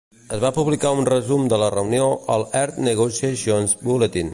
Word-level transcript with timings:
Es 0.35 0.39
va 0.43 0.49
publicar 0.55 0.93
un 1.01 1.09
resum 1.11 1.45
de 1.53 1.61
la 1.65 1.69
reunió 1.75 2.09
al 2.37 2.49
"Earth 2.65 2.81
Negotiations 2.91 3.81
Bulletin". 3.89 4.29